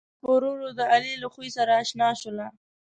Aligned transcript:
ساره 0.03 0.07
پّ 0.21 0.25
ورو 0.29 0.49
ورو 0.55 0.69
د 0.79 0.81
علي 0.93 1.13
له 1.23 1.27
خوي 1.33 1.49
سره 1.57 1.71
اشنا 1.81 2.09
شوله 2.21 2.45